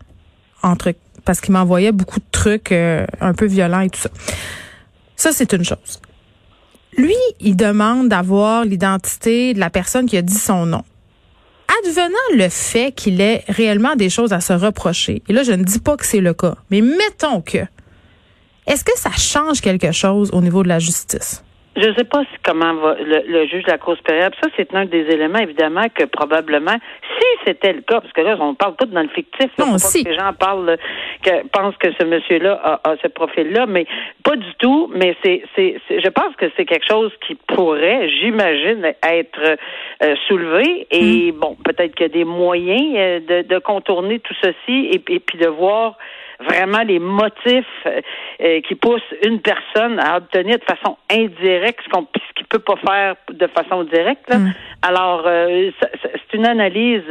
entre 0.62 0.94
parce 1.24 1.40
qu'il 1.40 1.52
m'envoyait 1.52 1.92
beaucoup 1.92 2.20
de 2.20 2.24
trucs 2.30 2.72
euh, 2.72 3.04
un 3.20 3.34
peu 3.34 3.44
violents 3.44 3.80
et 3.80 3.90
tout 3.90 4.00
ça. 4.00 4.08
Ça, 5.16 5.32
c'est 5.32 5.52
une 5.52 5.64
chose. 5.64 6.00
Lui, 6.96 7.14
il 7.40 7.54
demande 7.54 8.08
d'avoir 8.08 8.64
l'identité 8.64 9.52
de 9.52 9.60
la 9.60 9.68
personne 9.68 10.06
qui 10.06 10.16
a 10.16 10.22
dit 10.22 10.34
son 10.34 10.64
nom 10.64 10.84
advenant 11.84 12.16
le 12.36 12.48
fait 12.48 12.92
qu'il 12.92 13.20
ait 13.20 13.44
réellement 13.48 13.96
des 13.96 14.10
choses 14.10 14.32
à 14.32 14.40
se 14.40 14.52
reprocher, 14.52 15.22
et 15.28 15.32
là, 15.32 15.42
je 15.42 15.52
ne 15.52 15.62
dis 15.62 15.78
pas 15.78 15.96
que 15.96 16.06
c'est 16.06 16.20
le 16.20 16.34
cas, 16.34 16.56
mais 16.70 16.80
mettons 16.80 17.40
que, 17.40 17.58
est-ce 18.68 18.84
que 18.84 18.96
ça 18.96 19.10
change 19.10 19.60
quelque 19.60 19.92
chose 19.92 20.30
au 20.32 20.40
niveau 20.40 20.62
de 20.62 20.68
la 20.68 20.78
justice? 20.78 21.42
Je 21.80 21.86
ne 21.86 21.94
sais 21.94 22.04
pas 22.04 22.22
comment 22.42 22.74
va 22.74 22.96
le, 23.00 23.46
juge 23.46 23.62
de 23.62 23.70
la 23.70 23.78
Cour 23.78 23.96
supérieure. 23.96 24.30
Ça, 24.42 24.48
c'est 24.56 24.74
un 24.74 24.84
des 24.84 25.02
éléments, 25.02 25.38
évidemment, 25.38 25.86
que 25.94 26.04
probablement, 26.04 26.76
si 27.18 27.26
c'était 27.46 27.72
le 27.72 27.82
cas, 27.82 28.00
parce 28.00 28.12
que 28.12 28.20
là, 28.20 28.36
on 28.40 28.54
parle 28.54 28.74
tout 28.76 28.86
dans 28.86 29.02
le 29.02 29.08
fictif. 29.08 29.48
non, 29.58 29.78
si. 29.78 30.02
Que 30.02 30.08
les 30.10 30.16
gens 30.16 30.32
parlent, 30.32 30.76
que 31.22 31.46
pensent 31.48 31.76
que 31.76 31.92
ce 31.92 32.04
monsieur-là 32.04 32.80
a, 32.82 32.94
ce 33.00 33.06
profil-là, 33.06 33.66
mais 33.66 33.86
pas 34.24 34.34
du 34.34 34.52
tout. 34.58 34.90
Mais 34.92 35.16
c'est, 35.22 35.44
c'est, 35.54 35.80
je 35.88 36.08
pense 36.08 36.34
que 36.36 36.46
c'est 36.56 36.64
quelque 36.64 36.86
chose 36.86 37.12
qui 37.24 37.36
pourrait, 37.36 38.08
j'imagine, 38.08 38.92
être 39.04 39.56
euh, 40.02 40.16
soulevé. 40.26 40.88
Et 40.90 41.30
mm. 41.30 41.38
bon, 41.38 41.56
peut-être 41.64 41.94
qu'il 41.94 42.06
y 42.06 42.10
a 42.10 42.12
des 42.12 42.24
moyens 42.24 42.94
euh, 42.96 43.20
de, 43.20 43.46
de 43.46 43.58
contourner 43.60 44.18
tout 44.18 44.34
ceci 44.42 44.88
et, 44.90 45.02
et 45.08 45.20
puis 45.20 45.38
de 45.38 45.46
voir 45.46 45.96
vraiment 46.40 46.82
les 46.82 46.98
motifs 46.98 47.64
euh, 47.86 48.00
euh, 48.40 48.60
qui 48.62 48.74
poussent 48.74 49.14
une 49.24 49.40
personne 49.40 49.98
à 49.98 50.18
obtenir 50.18 50.58
de 50.58 50.64
façon 50.64 50.96
indirecte 51.10 51.80
ce 51.84 51.88
qu'on 51.90 52.06
ce 52.14 52.34
qu'il 52.34 52.46
peut 52.46 52.60
pas 52.60 52.76
faire 52.76 53.16
de 53.30 53.46
façon 53.48 53.84
directe. 53.84 54.32
Mm. 54.32 54.50
Alors, 54.82 55.24
euh, 55.26 55.70
c'est 55.80 56.36
une 56.36 56.46
analyse 56.46 57.02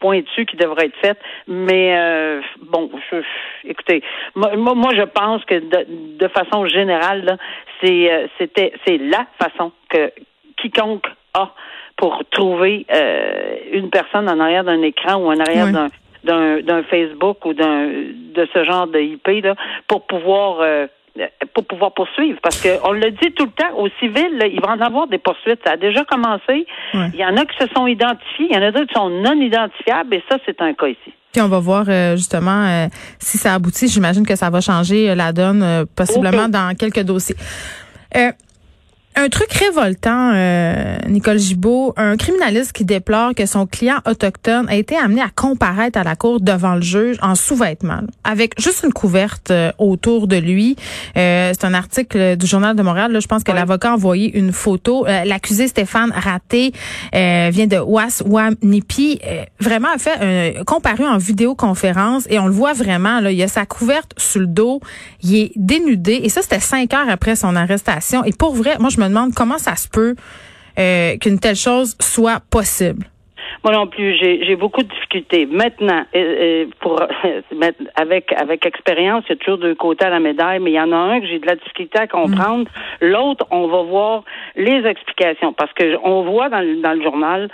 pointue 0.00 0.46
qui 0.46 0.56
devrait 0.56 0.86
être 0.86 0.98
faite, 1.00 1.18
mais 1.46 2.40
bon, 2.60 2.90
je, 3.10 3.18
écoutez, 3.64 4.02
moi, 4.34 4.56
moi, 4.56 4.92
je 4.94 5.02
pense 5.02 5.44
que 5.44 5.54
de, 5.54 5.86
de 6.18 6.28
façon 6.28 6.66
générale, 6.66 7.38
c'est 7.80 8.28
c'était 8.38 8.72
c'est 8.84 8.98
la 8.98 9.26
façon 9.40 9.72
que 9.88 10.12
quiconque 10.56 11.06
a 11.34 11.52
pour 11.96 12.22
trouver 12.30 12.86
une 13.72 13.90
personne 13.90 14.28
en 14.28 14.40
arrière 14.40 14.64
d'un 14.64 14.82
écran 14.82 15.16
ou 15.16 15.26
en 15.28 15.38
arrière 15.38 15.70
d'un 15.70 15.88
d'un 16.24 16.82
Facebook 16.84 17.44
ou 17.44 17.54
d'un 17.54 17.86
de 18.34 18.48
ce 18.52 18.64
genre 18.64 18.86
de 18.86 18.98
IP 18.98 19.44
là, 19.44 19.54
pour 19.86 20.06
pouvoir 20.06 20.60
euh, 20.60 20.86
pour 21.54 21.64
pouvoir 21.64 21.92
poursuivre. 21.94 22.38
Parce 22.42 22.60
qu'on 22.60 22.92
le 22.92 23.10
dit 23.10 23.32
tout 23.32 23.44
le 23.44 23.52
temps, 23.52 23.76
au 23.76 23.88
civil, 24.00 24.38
il 24.52 24.60
va 24.60 24.72
en 24.72 24.80
avoir 24.80 25.06
des 25.06 25.18
poursuites. 25.18 25.60
Ça 25.64 25.72
a 25.72 25.76
déjà 25.76 26.04
commencé. 26.04 26.66
Il 26.94 27.16
y 27.16 27.24
en 27.24 27.36
a 27.36 27.44
qui 27.44 27.56
se 27.58 27.68
sont 27.74 27.86
identifiés, 27.86 28.46
il 28.50 28.54
y 28.54 28.58
en 28.58 28.62
a 28.62 28.72
d'autres 28.72 28.88
qui 28.88 28.94
sont 28.94 29.10
non 29.10 29.40
identifiables, 29.40 30.14
et 30.14 30.22
ça, 30.28 30.38
c'est 30.44 30.60
un 30.60 30.74
cas 30.74 30.88
ici. 30.88 31.12
Puis 31.32 31.42
on 31.42 31.48
va 31.48 31.58
voir 31.58 31.84
euh, 31.88 32.16
justement 32.16 32.64
euh, 32.64 32.86
si 33.18 33.38
ça 33.38 33.54
aboutit. 33.54 33.88
J'imagine 33.88 34.26
que 34.26 34.36
ça 34.36 34.50
va 34.50 34.60
changer 34.60 35.14
la 35.14 35.32
donne 35.32 35.84
possiblement 35.96 36.48
dans 36.48 36.76
quelques 36.76 37.02
dossiers. 37.02 37.36
Un 39.16 39.28
truc 39.28 39.52
révoltant, 39.52 40.32
euh, 40.34 40.98
Nicole 41.06 41.38
Gibault, 41.38 41.94
un 41.96 42.16
criminaliste 42.16 42.72
qui 42.72 42.84
déplore 42.84 43.32
que 43.32 43.46
son 43.46 43.64
client 43.64 43.98
autochtone 44.08 44.68
a 44.68 44.74
été 44.74 44.96
amené 44.96 45.20
à 45.20 45.28
comparaître 45.32 45.96
à 45.96 46.02
la 46.02 46.16
cour 46.16 46.40
devant 46.40 46.74
le 46.74 46.82
juge 46.82 47.16
en 47.22 47.36
sous-vêtements, 47.36 48.00
avec 48.24 48.60
juste 48.60 48.82
une 48.82 48.92
couverte 48.92 49.52
euh, 49.52 49.70
autour 49.78 50.26
de 50.26 50.34
lui. 50.34 50.74
Euh, 51.16 51.52
c'est 51.52 51.64
un 51.64 51.74
article 51.74 52.36
du 52.36 52.46
Journal 52.46 52.74
de 52.74 52.82
Montréal. 52.82 53.12
Là, 53.12 53.20
je 53.20 53.28
pense 53.28 53.44
que 53.44 53.52
l'avocat 53.52 53.90
a 53.90 53.94
envoyé 53.94 54.36
une 54.36 54.52
photo. 54.52 55.06
L'accusé 55.06 55.68
Stéphane 55.68 56.10
Raté 56.10 56.72
vient 57.12 57.66
de 57.68 57.78
Ouaswanipi. 57.78 59.20
vraiment 59.60 59.88
a 59.94 59.98
fait 59.98 60.56
un, 60.58 60.64
comparu 60.64 61.04
en 61.04 61.18
vidéoconférence 61.18 62.26
et 62.28 62.40
on 62.40 62.46
le 62.46 62.52
voit 62.52 62.72
vraiment. 62.72 63.20
Là, 63.20 63.30
il 63.30 63.40
a 63.42 63.48
sa 63.48 63.64
couverte 63.64 64.12
sur 64.16 64.40
le 64.40 64.48
dos. 64.48 64.80
Il 65.22 65.36
est 65.36 65.52
dénudé 65.54 66.20
et 66.24 66.28
ça, 66.28 66.42
c'était 66.42 66.58
cinq 66.58 66.92
heures 66.94 67.08
après 67.08 67.36
son 67.36 67.54
arrestation. 67.54 68.24
Et 68.24 68.32
pour 68.32 68.54
vrai, 68.56 68.76
moi, 68.80 68.90
je 68.90 69.00
me 69.00 69.03
me 69.04 69.08
demande 69.08 69.34
comment 69.34 69.58
ça 69.58 69.76
se 69.76 69.88
peut 69.88 70.14
euh, 70.78 71.16
qu'une 71.18 71.38
telle 71.38 71.56
chose 71.56 71.96
soit 72.00 72.40
possible. 72.50 73.06
Moi 73.62 73.72
non 73.72 73.86
plus, 73.86 74.14
j'ai 74.18 74.56
beaucoup 74.56 74.82
de 74.82 74.88
difficultés. 74.88 75.46
Maintenant, 75.46 76.04
euh, 76.14 76.18
euh, 76.18 76.66
pour 76.80 77.00
avec 77.96 78.32
avec 78.32 78.66
expérience, 78.66 79.24
il 79.28 79.30
y 79.30 79.32
a 79.32 79.36
toujours 79.36 79.58
deux 79.58 79.74
côtés 79.74 80.04
à 80.04 80.10
la 80.10 80.20
médaille, 80.20 80.58
mais 80.60 80.72
il 80.72 80.74
y 80.74 80.80
en 80.80 80.92
a 80.92 80.96
un 80.96 81.20
que 81.20 81.26
j'ai 81.26 81.38
de 81.38 81.46
la 81.46 81.54
difficulté 81.54 81.98
à 81.98 82.06
comprendre. 82.06 82.68
L'autre, 83.00 83.46
on 83.50 83.66
va 83.68 83.82
voir 83.82 84.24
les 84.56 84.84
explications 84.86 85.52
parce 85.52 85.72
que 85.72 85.96
on 86.02 86.24
voit 86.24 86.50
dans 86.50 86.62
dans 86.82 86.92
le 86.92 87.02
journal 87.02 87.48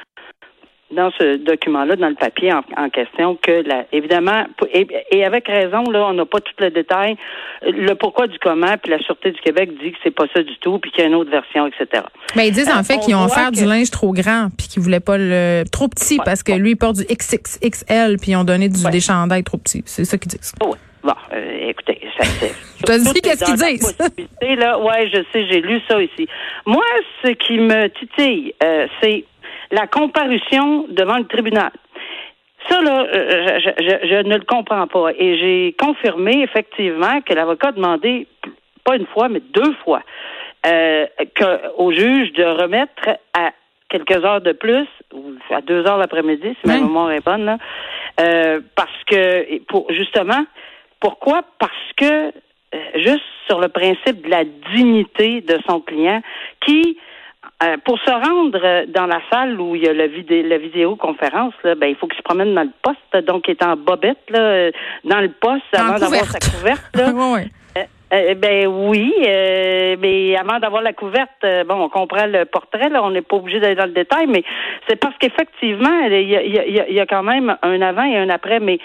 dans 0.93 1.11
ce 1.19 1.37
document-là, 1.37 1.97
dans 1.97 2.09
le 2.09 2.15
papier 2.15 2.53
en, 2.53 2.91
question, 2.91 3.37
que 3.41 3.63
la, 3.67 3.85
évidemment, 3.93 4.45
et, 4.73 5.25
avec 5.25 5.47
raison, 5.47 5.85
là, 5.91 6.07
on 6.07 6.15
n'a 6.15 6.25
pas 6.25 6.41
tout 6.41 6.53
le 6.59 6.71
détail, 6.71 7.17
le 7.63 7.95
pourquoi 7.95 8.27
du 8.27 8.39
comment, 8.39 8.77
puis 8.83 8.91
la 8.91 8.99
Sûreté 8.99 9.31
du 9.31 9.41
Québec 9.41 9.71
dit 9.83 9.93
que 9.93 9.99
c'est 10.03 10.11
pas 10.15 10.25
ça 10.35 10.43
du 10.43 10.57
tout, 10.59 10.79
puis 10.79 10.91
qu'il 10.91 11.03
y 11.03 11.05
a 11.05 11.09
une 11.09 11.15
autre 11.15 11.31
version, 11.31 11.67
etc. 11.67 12.05
Mais 12.37 12.49
ils 12.49 12.53
disent 12.53 12.69
en 12.69 12.81
euh, 12.81 12.83
fait 12.83 12.99
qu'ils 12.99 13.15
ont 13.15 13.25
offert 13.25 13.53
du 13.53 13.65
linge 13.65 13.91
trop 13.91 14.13
grand, 14.13 14.49
puis 14.57 14.69
qu'ils 14.69 14.83
voulaient 14.83 15.01
pas 15.01 15.17
le 15.19 15.65
trop 15.71 15.89
petit, 15.89 16.19
parce 16.25 16.43
que 16.43 16.53
lui, 16.53 16.71
il 16.71 16.77
porte 16.77 16.97
du 16.97 17.05
XXXL, 17.05 18.17
puis 18.21 18.33
ils 18.33 18.37
ont 18.37 18.45
donné 18.45 18.69
du, 18.69 18.83
des 18.91 19.01
chandails 19.01 19.45
trop 19.45 19.59
petits. 19.59 19.83
C'est 19.87 20.05
ça 20.05 20.19
qu'ils 20.19 20.33
disent. 20.33 20.55
Oui. 20.65 20.77
Bon, 21.03 21.15
euh, 21.33 21.69
écoutez, 21.69 21.99
ça, 22.19 22.25
c'est. 22.25 22.53
Tu 22.85 22.93
as 22.93 22.99
dit 22.99 23.21
qu'est-ce 23.21 23.45
qu'ils 23.45 23.55
disent? 23.55 23.97
là, 24.59 24.79
ouais, 24.79 25.09
je 25.09 25.23
sais, 25.33 25.47
j'ai 25.47 25.61
lu 25.61 25.81
ça 25.89 26.03
ici. 26.03 26.27
Moi, 26.67 26.83
ce 27.23 27.31
qui 27.33 27.59
me 27.59 27.89
titille, 27.89 28.55
euh, 28.63 28.87
c'est 29.03 29.25
la 29.71 29.87
comparution 29.87 30.87
devant 30.89 31.19
le 31.19 31.27
tribunal. 31.27 31.71
Ça, 32.69 32.81
là, 32.83 33.07
euh, 33.15 33.59
je, 33.59 34.23
ne 34.23 34.37
le 34.37 34.45
comprends 34.45 34.87
pas. 34.87 35.11
Et 35.19 35.39
j'ai 35.39 35.77
confirmé 35.79 36.43
effectivement 36.43 37.21
que 37.23 37.33
l'avocat 37.33 37.69
a 37.69 37.73
demandé, 37.73 38.27
pas 38.85 38.97
une 38.97 39.07
fois, 39.07 39.29
mais 39.29 39.41
deux 39.41 39.73
fois, 39.85 40.03
euh, 40.67 41.07
que, 41.35 41.75
au 41.77 41.91
juge 41.93 42.33
de 42.33 42.45
remettre 42.45 43.09
à 43.33 43.53
quelques 43.89 44.25
heures 44.25 44.41
de 44.41 44.53
plus, 44.53 44.87
ou 45.13 45.33
à 45.51 45.61
deux 45.63 45.87
heures 45.87 45.99
l'après-midi, 45.99 46.57
si 46.61 46.67
ma 46.67 46.75
Oui. 46.75 46.83
mémoire 46.83 47.11
est 47.13 47.25
bonne, 47.25 47.45
là, 47.45 47.59
euh, 48.21 48.61
parce 48.77 49.05
que, 49.07 49.59
pour 49.65 49.91
justement, 49.93 50.45
pourquoi? 51.01 51.43
Parce 51.59 51.73
que, 51.97 52.29
euh, 52.29 52.79
juste 52.97 53.25
sur 53.49 53.59
le 53.59 53.69
principe 53.69 54.23
de 54.23 54.31
la 54.31 54.45
dignité 54.45 55.41
de 55.41 55.59
son 55.69 55.81
client, 55.81 56.23
qui, 56.65 56.99
euh, 57.63 57.77
pour 57.85 57.99
se 57.99 58.11
rendre 58.11 58.59
euh, 58.65 58.87
dans 58.89 59.07
la 59.07 59.21
salle 59.31 59.61
où 59.61 59.77
il 59.77 59.85
y 59.85 59.89
a 59.89 59.93
la, 59.93 60.07
vidé 60.07 60.43
la 60.43 60.59
vidéoconférence, 60.59 61.55
là, 61.65 61.75
ben, 61.75 61.89
il 61.89 61.97
faut 61.97 62.07
qu'il 62.07 62.17
se 62.17 62.23
promène 62.23 62.55
dans 62.55 62.63
le 62.63 62.71
poste, 62.83 63.25
donc 63.27 63.49
il 63.49 63.53
est 63.53 63.63
en 63.63 63.77
bobette, 63.77 64.19
là, 64.31 64.71
dans 65.05 65.21
le 65.21 65.31
poste, 65.31 65.63
avant 65.75 65.99
d'avoir 65.99 66.25
sa 66.25 66.39
couverte. 66.39 66.97
Là. 66.97 67.11
Ouais, 67.15 67.33
ouais. 67.35 67.47
Euh, 67.79 67.83
euh, 68.13 68.35
ben 68.35 68.67
oui, 68.67 69.15
euh, 69.25 69.95
mais 70.01 70.35
avant 70.37 70.59
d'avoir 70.59 70.83
la 70.83 70.93
couverte, 70.93 71.31
euh, 71.45 71.63
bon, 71.65 71.75
on 71.83 71.89
comprend 71.89 72.27
le 72.27 72.45
portrait, 72.45 72.89
là, 72.89 73.05
on 73.05 73.11
n'est 73.11 73.23
pas 73.23 73.37
obligé 73.37 73.61
d'aller 73.61 73.77
dans 73.77 73.87
le 73.87 73.93
détail, 73.93 74.27
mais 74.27 74.43
c'est 74.89 74.97
parce 74.97 75.15
qu'effectivement, 75.19 76.01
il 76.07 76.29
y 76.29 76.37
a, 76.37 76.43
il 76.43 76.53
y, 76.53 76.59
a, 76.81 76.89
il 76.89 76.95
y 76.95 76.99
a 77.01 77.07
quand 77.07 77.23
même 77.23 77.57
un 77.63 77.81
avant 77.83 78.03
et 78.05 78.17
un 78.17 78.29
après, 78.31 78.59
mais 78.59 78.79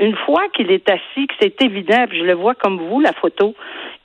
une 0.00 0.16
fois 0.16 0.42
qu'il 0.54 0.70
est 0.72 0.88
assis, 0.90 1.26
que 1.28 1.34
c'est 1.40 1.60
évident, 1.62 2.06
puis 2.08 2.18
je 2.20 2.24
le 2.24 2.34
vois 2.34 2.54
comme 2.54 2.78
vous, 2.78 3.00
la 3.00 3.12
photo, 3.12 3.54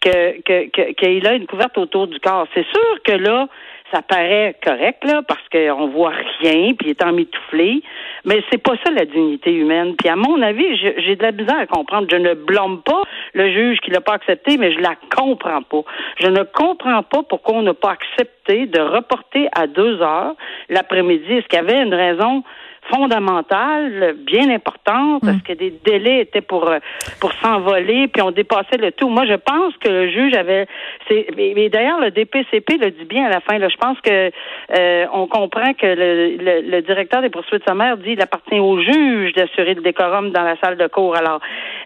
que 0.01 0.41
que- 0.41 0.69
que- 0.69 0.91
qu'il 0.93 1.25
a 1.25 1.33
une 1.33 1.48
couverte 1.48 1.77
autour 1.77 2.07
du 2.07 2.19
corps. 2.19 2.48
C'est 2.53 2.65
sûr 2.65 3.01
que 3.03 3.13
là, 3.13 3.48
ça 3.94 4.02
paraît 4.02 4.56
correct, 4.64 5.04
là, 5.06 5.22
parce 5.28 5.48
qu'on 5.50 5.88
voit 5.88 6.14
rien, 6.42 6.74
puis 6.74 6.88
il 6.88 6.90
est 6.90 7.04
emmitouflé, 7.04 7.84
mais 8.26 8.44
c'est 8.52 8.62
pas 8.62 8.74
ça 8.84 8.92
la 8.92 9.06
dignité 9.06 9.54
humaine. 9.54 9.96
Puis 9.96 10.10
à 10.10 10.16
mon 10.16 10.42
avis, 10.42 10.76
j'ai 10.78 11.16
de 11.16 11.22
la 11.22 11.32
misère 11.32 11.60
à 11.60 11.68
comprendre. 11.68 12.08
Je 12.10 12.18
ne 12.18 12.34
blâme 12.34 12.82
pas 12.82 13.04
le 13.34 13.52
juge 13.52 13.80
qui 13.80 13.92
l'a 13.92 14.02
pas 14.02 14.14
accepté, 14.14 14.58
mais 14.58 14.74
je 14.74 14.80
la 14.80 14.96
comprends 15.16 15.62
pas. 15.62 15.84
Je 16.20 16.28
ne 16.28 16.44
comprends 16.44 17.04
pas 17.04 17.22
pourquoi 17.24 17.56
on 17.56 17.62
n'a 17.62 17.74
pas 17.74 17.92
accepté 17.92 18.66
de 18.66 18.82
reporter 18.82 19.48
à 19.56 19.68
deux 19.68 20.02
heures 20.02 20.34
l'après-midi. 20.70 21.34
Est-ce 21.34 21.48
qu'il 21.48 21.60
y 21.60 21.62
avait 21.62 21.82
une 21.82 21.94
raison 21.94 22.44
fondamentale, 22.92 24.16
bien 24.25 24.50
importante, 24.50 25.22
parce 25.24 25.42
que 25.42 25.54
des 25.54 25.74
délais 25.86 26.20
étaient 26.22 26.42
pour 26.42 26.70
euh, 26.70 26.80
pour 27.20 27.32
s'envoler, 27.42 28.08
puis 28.08 28.22
on 28.22 28.32
dépassait 28.32 28.78
le 28.78 28.92
tout. 28.92 29.10
Moi, 29.10 29.25
je 29.25 29.36
pense 29.36 29.75
que 29.78 29.90
le 29.90 30.10
juge 30.10 30.34
avait, 30.36 30.68
c'est, 31.08 31.28
mais, 31.38 31.54
mais 31.56 31.70
d'ailleurs 31.70 32.00
le 32.00 32.12
DPCP 32.12 32.78
le 32.78 32.92
dit 32.92 33.06
bien 33.06 33.25
à 33.25 33.30
la 33.30 33.40
fin. 33.42 33.58
Là, 33.58 33.70
je 33.70 33.78
pense 33.78 34.00
que 34.02 34.32
euh, 34.78 35.06
on 35.13 35.28
comprend 35.28 35.74
que 35.74 35.86
le, 35.86 36.38
le, 36.38 36.70
le 36.70 36.82
directeur 36.82 37.22
des 37.22 37.30
poursuites 37.30 37.68
sommaires 37.68 37.98
dit 37.98 38.12
il 38.13 38.22
appartient 38.22 38.60
au 38.60 38.80
juge 38.82 39.34
d'assurer 39.34 39.74
le 39.74 39.82
décorum 39.82 40.32
dans 40.32 40.44
la 40.44 40.56
salle 40.58 40.78
de 40.78 40.88
cours. 40.88 41.16
Alors, 41.16 41.40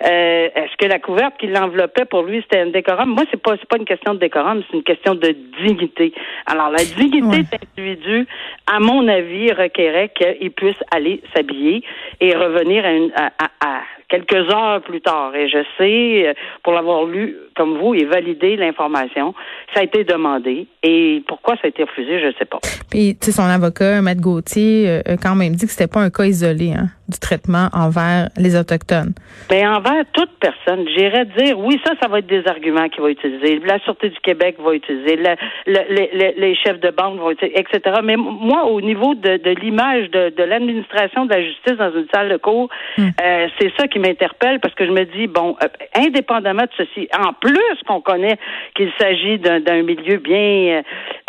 euh, 0.06 0.50
est-ce 0.56 0.76
que 0.78 0.86
la 0.86 1.00
couverte 1.00 1.36
qui 1.40 1.48
l'enveloppait 1.48 2.06
pour 2.06 2.24
lui 2.24 2.42
c'était 2.42 2.60
un 2.62 2.68
décorum? 2.68 3.10
Moi, 3.10 3.24
c'est 3.32 3.42
pas 3.42 3.56
c'est 3.60 3.68
pas 3.70 3.78
une 3.78 3.86
question 3.86 4.14
de 4.14 4.20
décorum, 4.20 4.64
c'est 4.70 4.78
une 4.78 4.84
question 4.84 5.16
de 5.16 5.36
dignité. 5.64 6.14
Alors, 6.46 6.70
la 6.70 6.84
dignité 6.84 7.18
Ouais. 7.28 7.40
de 7.44 7.58
l'individu, 7.78 8.28
à 8.72 8.80
mon 8.80 9.08
avis, 9.08 9.52
requérait 9.52 10.10
qu'il 10.10 10.52
puisse 10.52 10.78
aller 10.92 11.22
s'habiller 11.34 11.84
et 12.20 12.36
revenir 12.36 12.86
à, 12.86 12.92
une, 12.92 13.12
à, 13.16 13.32
à- 13.40 13.52
à 13.62 13.82
quelques 14.10 14.54
heures 14.54 14.82
plus 14.82 15.02
tard. 15.02 15.34
Et 15.36 15.48
je 15.50 15.60
sais, 15.78 16.28
euh, 16.30 16.34
pour 16.64 16.74
l'avoir 16.74 17.06
lu 17.06 17.36
comme 17.56 17.78
vous 17.78 17.94
et 17.96 18.06
validé 18.06 18.56
l'information, 18.56 19.34
ça 19.74 19.82
a 19.82 19.84
été 19.84 20.04
demandé. 20.04 20.68
Et 20.84 21.24
pourquoi 21.28 21.56
ça 21.56 21.62
a 21.66 21.68
été 21.68 21.84
refusé, 21.84 22.20
je 22.20 22.28
ne 22.28 22.32
sais 22.34 22.46
pas. 22.46 22.60
Puis, 22.90 23.18
tu 23.20 23.26
sais, 23.28 23.32
son 23.32 23.44
avocat, 23.44 24.02
Maître 24.02 24.22
Gauthier, 24.22 24.90
euh, 24.90 25.14
a 25.14 25.18
quand 25.18 25.36
même 25.36 25.54
dit 25.56 25.66
que 25.66 25.72
c'était 25.72 25.92
pas 25.92 26.00
un 26.02 26.10
cas 26.10 26.26
isolé 26.26 26.72
hein, 26.78 26.88
du 27.10 27.20
traitement 27.20 27.68
envers 27.74 28.30
les 28.38 28.56
Autochtones. 28.58 29.14
Mais 29.52 29.66
envers 29.68 30.04
toute 30.14 30.30
personne, 30.40 30.86
j'irais 30.96 31.26
dire, 31.38 31.58
oui, 31.60 31.80
ça, 31.86 31.94
ça 32.02 32.08
va 32.08 32.20
être 32.20 32.28
des 32.28 32.48
arguments 32.48 32.88
qu'il 32.90 33.02
va 33.02 33.10
utiliser. 33.10 33.60
La 33.66 33.80
Sûreté 33.80 34.10
du 34.10 34.20
Québec 34.20 34.56
va 34.64 34.74
utiliser, 34.74 35.16
le- 35.18 35.36
le- 35.68 36.40
les- 36.40 36.56
chefs 36.56 36.80
de 36.80 36.90
banque 36.92 37.20
vont 37.20 37.32
utiliser, 37.32 37.60
etc. 37.60 37.98
Mais 38.04 38.16
moi, 38.18 38.66
au 38.66 38.82
niveau 38.82 39.16
de, 39.16 39.38
de 39.38 39.50
l'image 39.62 40.10
de, 40.12 40.30
de 40.30 40.44
l'administration 40.44 41.26
de 41.26 41.34
la 41.34 41.44
justice 41.44 41.74
dans 41.78 41.92
une 41.94 42.08
salle 42.14 42.30
de 42.30 42.38
cours, 42.38 42.70
euh, 43.00 43.48
c'est 43.60 43.72
ça 43.78 43.88
qui 43.88 43.97
m'interpelle 44.00 44.60
parce 44.60 44.74
que 44.74 44.86
je 44.86 44.92
me 44.92 45.06
dis, 45.06 45.28
bon, 45.28 45.56
euh, 45.64 45.68
indépendamment 45.96 46.64
de 46.64 46.70
ceci, 46.78 47.08
en 47.18 47.34
plus 47.34 47.58
qu'on 47.88 48.02
connaît 48.02 48.38
qu'il 48.76 48.92
s'agit 49.00 49.38
d'un 49.40 49.84
milieu 49.84 50.18
bien 50.18 50.38
euh, 50.38 50.82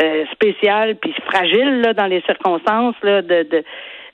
euh, 0.02 0.24
spécial 0.32 0.96
puis 0.96 1.14
fragile 1.26 1.80
là, 1.80 1.94
dans 1.94 2.06
les 2.06 2.22
circonstances 2.22 2.96
là, 3.02 3.22
de, 3.22 3.42
de 3.44 3.64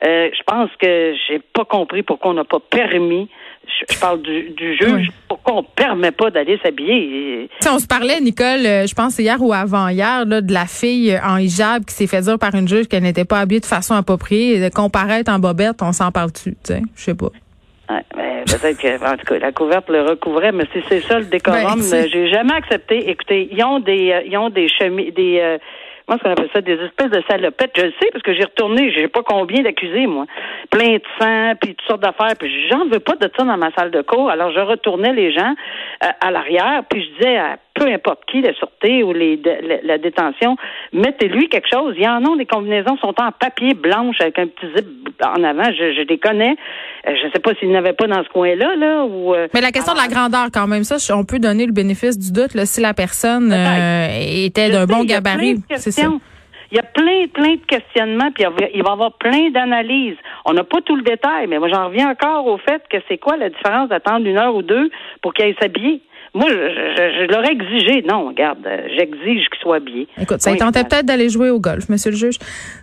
euh, 0.06 0.28
je 0.36 0.42
pense 0.46 0.70
que 0.80 1.14
j'ai 1.26 1.38
pas 1.38 1.64
compris 1.64 2.02
pourquoi 2.02 2.32
on 2.32 2.34
n'a 2.34 2.44
pas 2.44 2.60
permis. 2.60 3.28
Je, 3.66 3.94
je 3.94 3.98
parle 3.98 4.20
du, 4.20 4.50
du 4.50 4.76
juge. 4.76 5.08
Pourquoi 5.26 5.54
on 5.54 5.62
permet 5.62 6.10
pas 6.10 6.30
d'aller 6.30 6.58
s'habiller 6.62 7.48
Tu 7.60 7.66
sais, 7.66 7.70
on 7.70 7.78
se 7.78 7.86
parlait, 7.86 8.20
Nicole, 8.20 8.66
euh, 8.66 8.86
je 8.86 8.94
pense 8.94 9.18
hier 9.18 9.40
ou 9.40 9.54
avant-hier, 9.54 10.26
de 10.26 10.52
la 10.52 10.66
fille 10.66 11.18
en 11.24 11.38
hijab 11.38 11.84
qui 11.86 11.94
s'est 11.94 12.06
fait 12.06 12.20
dire 12.20 12.38
par 12.38 12.54
une 12.54 12.68
juge 12.68 12.88
qu'elle 12.88 13.04
n'était 13.04 13.24
pas 13.24 13.40
habillée 13.40 13.60
de 13.60 13.66
façon 13.66 13.94
appropriée 13.94 14.56
et 14.56 14.60
de 14.60 14.74
comparaître 14.74 15.32
en 15.32 15.38
bobette, 15.38 15.80
on 15.80 15.92
s'en 15.92 16.12
parle-tu, 16.12 16.50
tu 16.50 16.56
sais, 16.64 16.82
je 16.94 17.02
sais 17.02 17.14
pas. 17.14 17.30
Ouais, 17.94 18.04
ben, 18.16 18.44
peut-être 18.44 18.78
que, 18.80 19.12
en 19.12 19.16
tout 19.16 19.24
cas, 19.26 19.38
la 19.38 19.52
couverte 19.52 19.88
le 19.88 20.02
recouvrait, 20.02 20.52
mais 20.52 20.64
si 20.72 20.82
c'est 20.88 21.00
ça 21.00 21.18
le 21.18 21.26
décorum, 21.26 21.80
Ben, 21.90 22.08
j'ai 22.08 22.28
jamais 22.28 22.54
accepté. 22.54 23.10
Écoutez, 23.10 23.48
ils 23.50 23.64
ont 23.64 23.78
des, 23.78 24.12
euh, 24.12 24.22
ils 24.26 24.36
ont 24.36 24.50
des 24.50 24.68
chemises, 24.68 25.14
des, 25.14 25.38
euh, 25.40 25.58
comment 26.06 26.18
qu'on 26.18 26.30
appelle 26.30 26.50
ça, 26.52 26.60
des 26.60 26.74
espèces 26.74 27.10
de 27.10 27.22
salopettes. 27.28 27.72
Je 27.76 27.86
le 27.86 27.92
sais 28.00 28.08
parce 28.12 28.22
que 28.22 28.34
j'ai 28.34 28.44
retourné, 28.44 28.90
je 28.90 29.00
sais 29.00 29.08
pas 29.08 29.22
combien 29.22 29.62
d'accusés, 29.62 30.06
moi. 30.06 30.26
Plein 30.70 30.94
de 30.94 31.02
sang, 31.20 31.52
puis 31.60 31.74
toutes 31.74 31.86
sortes 31.86 32.02
d'affaires, 32.02 32.34
puis 32.38 32.50
j'en 32.68 32.86
veux 32.86 33.00
pas 33.00 33.16
de 33.16 33.30
ça 33.36 33.44
dans 33.44 33.56
ma 33.56 33.70
salle 33.72 33.90
de 33.90 34.02
cours. 34.02 34.30
Alors, 34.30 34.50
je 34.52 34.60
retournais 34.60 35.12
les 35.12 35.32
gens 35.32 35.54
euh, 36.04 36.08
à 36.20 36.30
l'arrière, 36.30 36.82
puis 36.88 37.02
je 37.02 37.16
disais 37.18 37.36
à 37.36 37.58
peu 37.74 37.86
importe 37.88 38.20
qui, 38.30 38.40
la 38.40 38.54
sûreté 38.54 39.02
ou 39.02 39.12
les, 39.12 39.36
la, 39.44 39.76
la 39.82 39.98
détention, 39.98 40.56
mettez-lui 40.92 41.48
quelque 41.48 41.68
chose. 41.68 41.94
Il 41.96 42.04
y 42.04 42.08
en 42.08 42.24
a 42.24 42.36
des 42.36 42.46
combinaisons 42.46 42.96
sont 42.98 43.14
en 43.20 43.32
papier 43.32 43.74
blanche 43.74 44.20
avec 44.20 44.38
un 44.38 44.46
petit 44.46 44.66
zip 44.76 44.86
en 45.24 45.42
avant. 45.42 45.64
Je, 45.64 45.92
je 45.92 46.06
les 46.08 46.18
connais. 46.18 46.54
Euh, 47.08 47.14
je 47.20 47.28
sais 47.32 47.40
pas 47.40 47.52
s'ils 47.54 47.70
n'avaient 47.72 47.92
pas 47.92 48.06
dans 48.06 48.22
ce 48.22 48.28
coin-là, 48.28 48.76
là, 48.76 49.04
ou. 49.04 49.34
euh, 49.34 49.48
Mais 49.52 49.60
la 49.60 49.72
question 49.72 49.92
de 49.94 49.98
la 49.98 50.08
grandeur, 50.08 50.46
quand 50.52 50.66
même, 50.68 50.84
ça, 50.84 50.96
on 51.16 51.24
peut 51.24 51.38
donner 51.40 51.66
le 51.66 51.72
bénéfice 51.72 52.18
du 52.18 52.30
doute 52.32 52.54
là, 52.54 52.64
si 52.64 52.80
la 52.80 52.94
personne 52.94 53.52
euh, 53.52 54.06
était 54.46 54.70
d'un 54.70 54.86
bon 54.86 55.04
gabarit. 55.04 55.56
C'est 55.76 55.90
ça. 55.90 56.06
Il 56.70 56.76
y 56.76 56.80
a 56.80 56.82
plein, 56.82 57.26
plein 57.32 57.54
de 57.54 57.64
questionnements, 57.68 58.32
puis 58.32 58.42
il 58.42 58.50
va- 58.50 58.70
y 58.72 58.80
avoir 58.80 59.12
plein 59.18 59.50
d'analyses. 59.50 60.16
On 60.44 60.54
n'a 60.54 60.64
pas 60.64 60.80
tout 60.80 60.96
le 60.96 61.02
détail, 61.02 61.46
mais 61.46 61.58
moi, 61.58 61.68
j'en 61.72 61.86
reviens 61.86 62.10
encore 62.10 62.46
au 62.46 62.58
fait 62.58 62.82
que 62.90 62.96
c'est 63.08 63.18
quoi 63.18 63.36
la 63.36 63.48
différence 63.48 63.88
d'attendre 63.90 64.26
une 64.26 64.38
heure 64.38 64.54
ou 64.56 64.62
deux 64.62 64.90
pour 65.22 65.34
qu'il 65.34 65.44
aille 65.44 65.56
s'habiller? 65.60 66.00
Moi, 66.34 66.48
je, 66.48 66.54
je, 66.54 67.26
je 67.26 67.32
l'aurais 67.32 67.52
exigé. 67.52 68.02
Non, 68.02 68.26
regarde, 68.28 68.58
euh, 68.66 68.88
j'exige 68.96 69.48
qu'il 69.50 69.60
soit 69.60 69.76
habillé. 69.76 70.08
Écoute, 70.20 70.40
ça 70.42 70.54
tentait 70.56 70.82
peut-être 70.84 71.06
d'aller 71.06 71.28
jouer 71.28 71.50
au 71.50 71.60
golf, 71.60 71.88
monsieur 71.88 72.10
le 72.10 72.16
juge. 72.16 72.38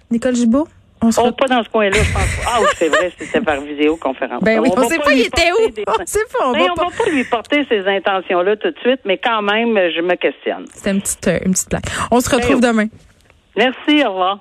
Nicole 0.10 0.36
Gibault, 0.36 0.68
on 1.02 1.12
se 1.12 1.20
Oh, 1.20 1.24
retrouve. 1.26 1.48
pas 1.48 1.56
dans 1.56 1.64
ce 1.64 1.70
coin-là, 1.70 1.98
je 2.02 2.14
pense. 2.14 2.46
Ah 2.48 2.60
oui, 2.62 2.68
c'est 2.76 2.88
vrai, 2.88 3.12
c'était 3.18 3.42
par 3.42 3.60
vidéoconférence. 3.60 4.42
Ben 4.42 4.60
oui, 4.60 4.70
on 4.72 4.80
va 4.80 4.88
sait 4.88 5.00
pas, 5.00 5.12
il 5.14 5.22
était 5.26 5.52
où? 5.52 5.70
des- 5.70 5.84
On 5.88 6.06
sait 6.06 6.20
pas, 6.32 6.48
on 6.48 6.52
Mais 6.54 6.60
va 6.66 6.72
on 6.72 6.76
pas. 6.76 6.84
va 6.86 7.04
pas 7.04 7.10
lui 7.10 7.24
porter 7.26 7.66
ces 7.68 7.86
intentions-là 7.88 8.56
tout 8.56 8.70
de 8.72 8.80
suite, 8.80 9.02
mais 9.06 9.18
quand 9.18 9.42
même, 9.42 9.78
je 9.96 10.02
me 10.02 10.16
questionne. 10.16 10.66
C'était 10.74 10.92
une 10.92 11.02
petite, 11.02 11.28
euh, 11.28 11.40
une 11.46 11.52
petite 11.52 11.70
plaque. 11.70 11.86
On 12.12 12.20
se 12.22 12.30
retrouve 12.34 12.62
Ben, 12.62 12.72
demain. 12.72 12.88
Merci, 13.58 14.06
au 14.06 14.12
revoir. 14.12 14.40